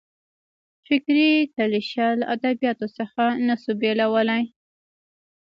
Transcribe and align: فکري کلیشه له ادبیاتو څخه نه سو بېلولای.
فکري 0.85 1.29
کلیشه 1.55 2.07
له 2.19 2.25
ادبیاتو 2.35 2.87
څخه 2.97 3.23
نه 3.47 3.55
سو 3.63 3.71
بېلولای. 3.81 4.43